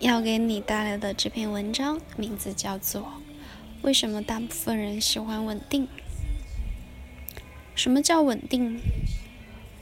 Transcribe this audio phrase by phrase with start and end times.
[0.00, 3.02] 要给你带来的这篇文章名字叫做
[3.82, 5.84] 《为什么大部分人喜欢稳定》。
[7.74, 8.80] 什么叫稳定？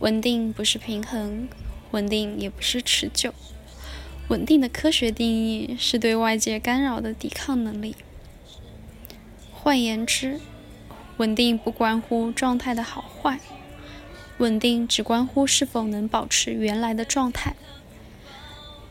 [0.00, 1.48] 稳定不是平衡，
[1.92, 3.32] 稳定也不是持久。
[4.28, 7.96] 稳定的科学定义是对外界干扰的抵抗能力。
[9.50, 10.38] 换言之，
[11.16, 13.40] 稳定不关乎状态的好坏，
[14.36, 17.56] 稳定只关乎是否能保持原来的状态，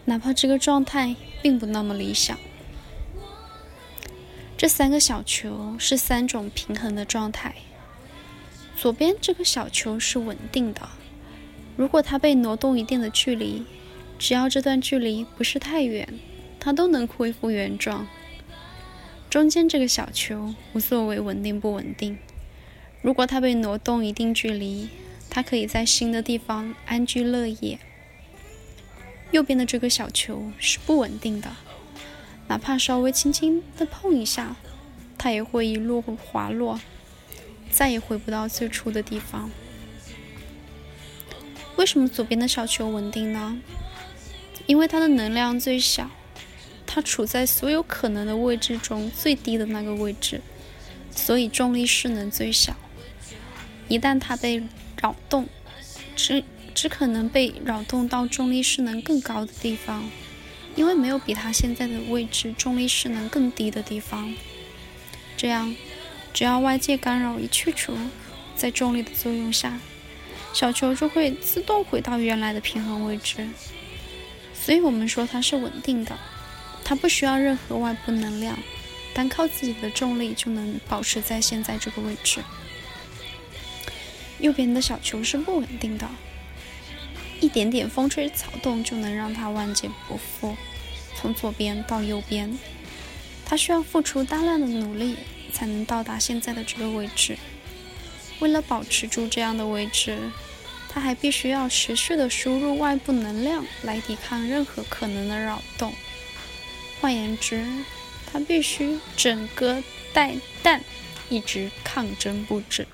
[0.06, 2.38] 哪怕这个状态并不那么理想。
[4.58, 7.56] 这三个小球是三种平衡的状态。
[8.76, 10.90] 左边这个小球是稳定的，
[11.76, 13.66] 如果它被挪动一定的距离，
[14.18, 16.08] 只要这段距离不是太远，
[16.60, 18.08] 它都能恢复原状。
[19.30, 22.18] 中间这个小球无所谓稳定不稳定，
[23.02, 24.90] 如果它被挪动一定距离，
[25.30, 27.80] 它可以在新的地方安居乐业。
[29.32, 31.50] 右边的这个小球是不稳定的，
[32.48, 34.56] 哪怕稍微轻轻的碰一下，
[35.18, 36.80] 它也会一路滑落，
[37.72, 39.50] 再也回不到最初的地方。
[41.78, 43.58] 为什么左边的小球稳定呢？
[44.68, 46.10] 因为它的能量最小。
[46.94, 50.42] 它处在所有可能的位置中最低的那个位置，
[51.16, 52.76] 所以重力势能最小。
[53.88, 54.62] 一旦它被
[55.02, 55.48] 扰动，
[56.18, 56.44] 只
[56.74, 60.10] 只可能被扰动到重力势能更高的地方，
[60.76, 64.34] 因为没有比它现在的位置重力势能更低的地方。
[65.38, 65.76] 这样，
[66.34, 67.98] 只要外界干扰一去除，
[68.56, 69.80] 在重力的作用下，
[70.54, 73.48] 小球就会自动回到原来的平衡位置。
[74.54, 76.18] 所以我们说它是稳定的。
[76.84, 78.58] 它不需要任何外部能量，
[79.14, 82.42] 单靠自己的重力就能保持在现在这个位置。
[84.40, 86.10] 右边的小球是不稳定的，
[87.42, 90.56] 一点点风吹草动就能让它万劫不复，
[91.16, 92.58] 从左边到右边。
[93.44, 95.18] 它需要付出大量的努力
[95.52, 97.38] 才能到达现在的这个位置。
[98.40, 100.32] 为了保持住这样的位置，
[100.88, 105.94] 它还必须要持续的输入外部能量来抵抗任何可能的扰动。
[107.02, 107.66] 换言之，
[108.32, 110.82] 它必须整个带弹，
[111.30, 112.88] 一直抗争不止，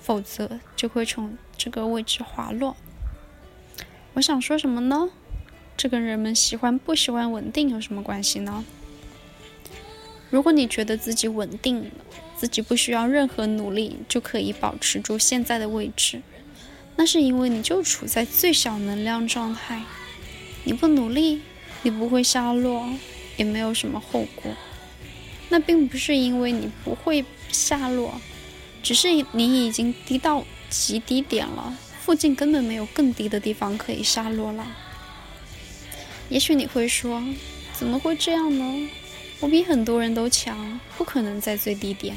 [0.00, 2.76] 否则就会从这个位置滑落。
[4.16, 5.10] 我想说什么呢？
[5.76, 8.64] 这跟人们喜欢不喜欢稳定有什么关系呢？
[10.30, 11.90] 如果你觉得自己稳定，
[12.34, 16.22] 自己不需要任何努力就可以保持住现在的位置，
[16.96, 19.82] 那是因为你就处在最小能量状态。
[20.64, 21.42] 你不努力，
[21.82, 22.88] 你不会下落。
[23.36, 24.50] 也没有什么后果，
[25.50, 28.18] 那并不是因为你不会下落，
[28.82, 31.76] 只是你已经低到极低点了，
[32.06, 34.64] 附近根本没有更低的地方可以下落了。
[36.28, 37.20] 也许你会说，
[37.72, 38.88] 怎么会这样呢？
[39.40, 42.16] 我比很多人都强，不可能在最低点。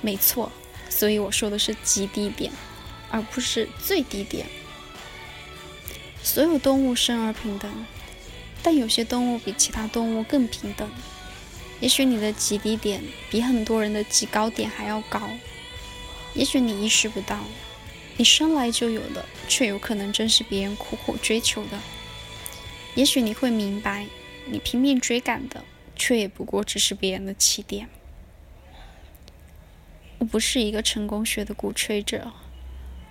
[0.00, 0.50] 没错，
[0.88, 2.50] 所以我说的是极低点，
[3.12, 4.44] 而不是最低点。
[6.20, 7.70] 所有动物生而平等。
[8.60, 10.90] 但有些动物比其他动物更平等。
[11.78, 15.30] 也许你的极低点比很多人的极高点还要高。
[16.34, 17.38] 也许你意识不到，
[18.20, 21.78] 你生来就有的，却有可能正是别人苦苦追求的。
[22.94, 24.06] 也许你会明白，
[24.44, 25.64] 你拼命追赶的，
[25.96, 27.88] 却也不过只是别人的起点。
[30.18, 32.30] 我不是一个成功学的鼓吹者，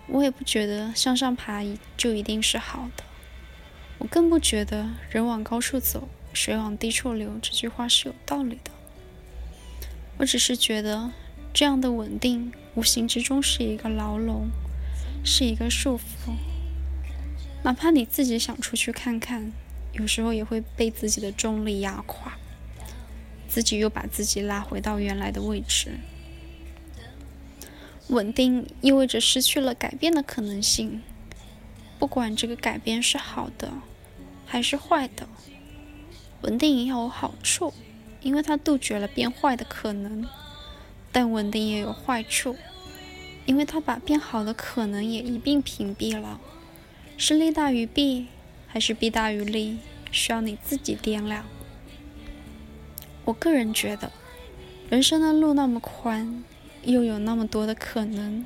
[0.09, 1.64] 我也不觉得向上爬
[1.98, 3.03] 就一定是好的。
[3.98, 8.69] 我更不觉得“人往高处走，水往低处流”这句话是有道理的。
[10.19, 11.09] 我只是觉得，
[11.52, 14.50] 这样的稳定无形之中是一个牢笼，
[15.24, 16.34] 是一个束缚。
[17.63, 19.52] 哪怕你自己想出去看看，
[19.94, 22.38] 有时候也会被自己的重力压垮，
[23.47, 26.00] 自己又把自己拉回到原来的位置。
[28.07, 31.01] 稳定意味着失去了改变的可能性。
[32.00, 33.74] 不管这个改变是好的
[34.45, 35.27] 还是坏的，
[36.42, 37.74] 稳定也有好处，
[38.22, 40.25] 因为它杜绝了变坏的可能。
[41.12, 42.56] 但稳定也有坏处，
[43.50, 46.40] 因为他把变好的可能也一并屏蔽了。
[47.18, 48.28] 是利大于弊，
[48.68, 49.80] 还是弊大于利，
[50.12, 51.44] 需要你自己掂量。
[53.25, 54.12] 我个人觉得，
[54.92, 56.44] 人生的路那么宽，
[56.84, 58.46] 又有那么多的可能。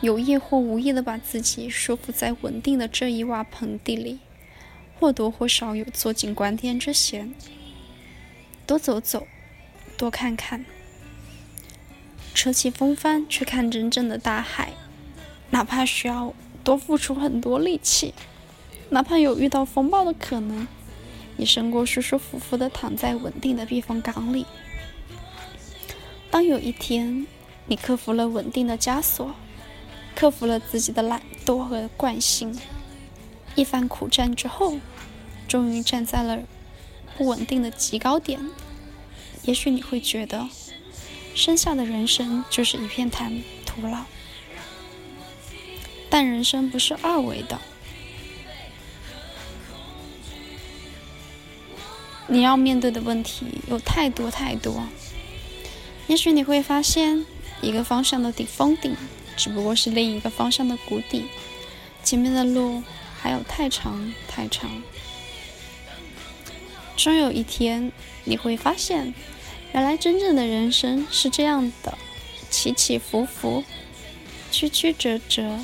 [0.00, 4.18] 有意或无意的把自己束缚在稳定的这一洼盆地里，
[4.98, 7.32] 或多或少有坐井观天之嫌。
[8.66, 9.28] 多走走，
[9.96, 10.64] 多看看，
[12.34, 14.72] 扯起风帆去看真正的大海，
[15.50, 16.32] 哪怕需要
[16.64, 18.14] 多付出很多力气，
[18.90, 20.66] 哪怕有遇到风暴的可能，
[21.36, 24.46] 也胜过舒舒服服的躺在稳定的避风港里。
[26.30, 27.26] 当有一天
[27.66, 29.34] 你克服了稳定的枷锁，
[30.14, 32.58] 克服了自己的懒惰和惯性，
[33.54, 34.78] 一番苦战之后，
[35.46, 36.40] 终于站在了
[37.16, 38.40] 不稳定的极高点，
[39.42, 40.48] 也许你会觉得，
[41.34, 44.04] 剩下的人生就是一片坦徒劳。
[46.10, 47.58] 但人生不是二维的，
[52.26, 54.86] 你要面对的问题有太多太多。
[56.08, 57.24] 也许你会发现，
[57.62, 58.94] 一个方向的顶峰顶，
[59.38, 61.24] 只不过是另一个方向的谷底，
[62.04, 62.82] 前面的路
[63.18, 64.70] 还有太长太长。
[66.94, 67.90] 终有一天，
[68.24, 69.14] 你会发现，
[69.72, 71.96] 原来真正的人生是这样的：
[72.50, 73.64] 起起伏伏，
[74.50, 75.58] 曲曲折折，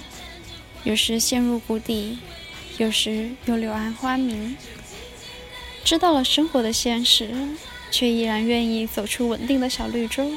[0.85, 2.19] 有时陷入谷底，
[2.79, 4.57] 有时又柳暗花明。
[5.85, 7.49] 知道了生活的现实。
[7.91, 10.33] 却依然愿意走出稳定的小绿洲，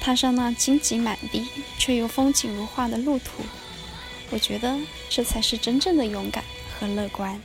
[0.00, 1.46] 踏上那荆棘满地
[1.78, 3.44] 却又风景如画的路途。
[4.30, 4.76] 我觉得
[5.08, 6.42] 这才是真正的勇敢
[6.76, 7.40] 和乐观。